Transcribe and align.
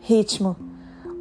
Ritmo. 0.00 0.56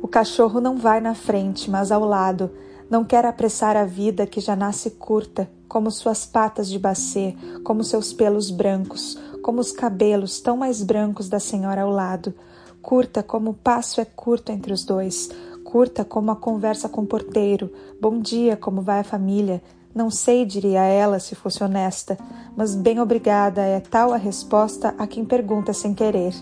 O 0.02 0.08
cachorro 0.08 0.62
não 0.62 0.78
vai 0.78 1.02
na 1.02 1.14
frente, 1.14 1.70
mas 1.70 1.92
ao 1.92 2.06
lado. 2.06 2.50
Não 2.90 3.04
quer 3.04 3.26
apressar 3.26 3.76
a 3.76 3.84
vida 3.84 4.26
que 4.26 4.40
já 4.40 4.56
nasce 4.56 4.92
curta, 4.92 5.50
como 5.68 5.92
suas 5.92 6.26
patas 6.26 6.70
de 6.70 6.80
bacê, 6.80 7.36
como 7.64 7.84
seus 7.84 8.14
pelos 8.14 8.50
brancos, 8.50 9.20
como 9.42 9.60
os 9.60 9.72
cabelos 9.72 10.40
tão 10.40 10.56
mais 10.56 10.82
brancos 10.82 11.28
da 11.28 11.40
senhora 11.40 11.82
ao 11.82 11.90
lado. 11.90 12.34
Curta 12.82 13.22
como 13.22 13.50
o 13.50 13.54
passo 13.54 14.00
é 14.00 14.06
curto 14.06 14.52
entre 14.52 14.72
os 14.72 14.86
dois, 14.86 15.30
curta 15.66 16.06
como 16.06 16.32
a 16.32 16.36
conversa 16.36 16.88
com 16.88 17.02
o 17.02 17.08
porteiro. 17.08 17.70
Bom 18.00 18.20
dia, 18.20 18.56
como 18.56 18.82
vai 18.82 19.02
a 19.02 19.04
família? 19.04 19.62
Não 19.94 20.10
sei, 20.10 20.46
diria 20.46 20.84
ela, 20.84 21.20
se 21.20 21.36
fosse 21.36 21.64
honesta, 21.64 22.18
mas 22.56 22.76
bem 22.76 23.02
obrigada 23.02 23.62
é 23.62 23.80
tal 23.80 24.14
a 24.14 24.18
resposta 24.18 24.94
a 24.98 25.06
quem 25.08 25.26
pergunta 25.26 25.74
sem 25.74 25.94
querer. 25.94 26.34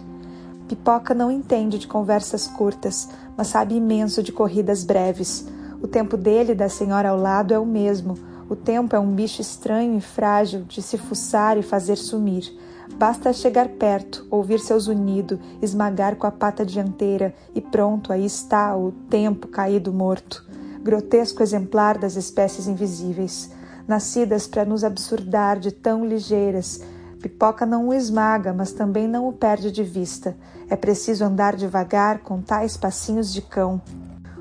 Pipoca 0.68 1.14
não 1.14 1.30
entende 1.30 1.78
de 1.78 1.88
conversas 1.88 2.48
curtas, 2.48 3.08
mas 3.38 3.48
sabe 3.48 3.76
imenso 3.76 4.24
de 4.24 4.32
corridas 4.32 4.84
breves. 4.84 5.48
O 5.82 5.88
tempo 5.88 6.18
dele 6.18 6.54
e 6.54 6.56
da 6.56 6.70
senhora 6.70 7.10
ao 7.10 7.18
lado 7.18 7.54
é 7.54 7.60
o 7.60 7.66
mesmo. 7.66 8.18
O 8.50 8.56
tempo 8.56 8.96
é 8.96 9.00
um 9.00 9.12
bicho 9.12 9.42
estranho 9.42 9.98
e 9.98 10.02
frágil 10.02 10.64
de 10.64 10.82
se 10.82 10.98
fuçar 10.98 11.58
e 11.58 11.62
fazer 11.62 11.96
sumir. 11.98 12.52
Basta 12.98 13.34
chegar 13.34 13.68
perto, 13.70 14.26
ouvir 14.30 14.60
seu 14.60 14.80
zunido, 14.80 15.40
esmagar 15.62 16.16
com 16.16 16.26
a 16.26 16.32
pata 16.32 16.66
dianteira 16.66 17.34
e 17.54 17.62
pronto, 17.62 18.14
aí 18.14 18.26
está 18.26 18.76
o 18.76 18.92
tempo 19.10 19.48
caído 19.48 19.92
morto. 19.92 20.46
Grotesco 20.82 21.44
exemplar 21.44 21.98
das 21.98 22.16
espécies 22.16 22.68
invisíveis, 22.68 23.52
nascidas 23.88 24.48
para 24.48 24.64
nos 24.64 24.84
absurdar 24.84 25.60
de 25.60 25.72
tão 25.72 26.06
ligeiras, 26.06 26.82
Pipoca 27.26 27.66
não 27.66 27.88
o 27.88 27.94
esmaga, 27.96 28.54
mas 28.54 28.72
também 28.72 29.08
não 29.08 29.28
o 29.28 29.34
perde 29.34 29.72
de 29.72 29.84
vista. 29.84 30.38
É 30.70 30.76
preciso 30.76 31.26
andar 31.26 31.56
devagar 31.56 32.20
com 32.20 32.40
tais 32.40 32.78
passinhos 32.78 33.34
de 33.34 33.42
cão. 33.42 33.82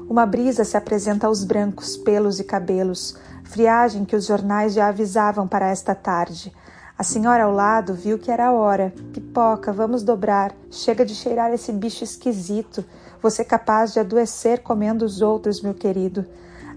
Uma 0.07 0.27
brisa 0.27 0.65
se 0.65 0.77
apresenta 0.77 1.27
aos 1.27 1.45
brancos 1.45 1.97
pelos 1.97 2.39
e 2.39 2.45
cabelos, 2.45 3.17
friagem 3.43 4.05
que 4.05 4.15
os 4.15 4.27
jornais 4.27 4.75
já 4.75 4.87
avisavam 4.87 5.49
para 5.49 5.71
esta 5.71 5.95
tarde. 5.95 6.53
A 6.99 7.03
senhora 7.03 7.45
ao 7.45 7.53
lado 7.53 7.95
viu 7.95 8.19
que 8.19 8.31
era 8.31 8.49
a 8.49 8.53
hora. 8.53 8.93
Pipoca, 9.15 9.73
vamos 9.73 10.03
dobrar. 10.03 10.55
Chega 10.71 11.07
de 11.07 11.15
cheirar 11.15 11.55
esse 11.55 11.73
bicho 11.73 12.05
esquisito. 12.05 12.85
Você 13.23 13.41
é 13.41 13.47
capaz 13.47 13.95
de 13.95 14.01
adoecer 14.01 14.63
comendo 14.63 15.07
os 15.07 15.23
outros, 15.23 15.63
meu 15.63 15.73
querido. 15.73 16.27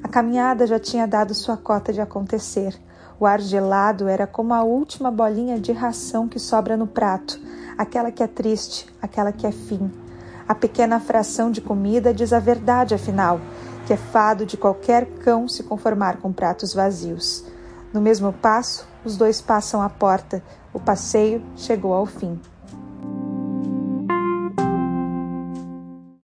A 0.02 0.08
caminhada 0.08 0.66
já 0.66 0.80
tinha 0.80 1.06
dado 1.06 1.34
sua 1.34 1.58
cota 1.58 1.92
de 1.92 2.00
acontecer. 2.00 2.80
O 3.20 3.26
ar 3.26 3.42
gelado 3.42 4.08
era 4.08 4.28
como 4.28 4.54
a 4.54 4.64
última 4.64 5.10
bolinha 5.10 5.60
de 5.60 5.72
ração 5.72 6.28
que 6.28 6.40
sobra 6.40 6.78
no 6.78 6.86
prato, 6.86 7.40
aquela 7.76 8.12
que 8.12 8.22
é 8.22 8.28
triste, 8.28 8.88
aquela 9.02 9.32
que 9.32 9.48
é 9.48 9.52
fim. 9.52 9.92
A 10.48 10.54
pequena 10.54 11.00
fração 11.00 11.50
de 11.50 11.60
comida 11.60 12.14
diz 12.14 12.32
a 12.32 12.40
verdade, 12.40 12.94
afinal, 12.94 13.42
que 13.88 13.94
é 13.94 13.98
fado 13.98 14.46
de 14.46 14.56
qualquer 14.56 15.06
cão 15.24 15.48
se 15.48 15.64
conformar 15.64 16.18
com 16.18 16.32
pratos 16.32 16.74
vazios. 16.74 17.44
No 17.92 18.00
mesmo 18.00 18.32
passo, 18.32 18.88
os 19.04 19.18
dois 19.18 19.42
passam 19.42 19.82
a 19.82 19.90
porta. 19.90 20.44
O 20.72 20.80
passeio 20.80 21.42
chegou 21.56 21.94
ao 21.94 22.06
fim. 22.06 22.40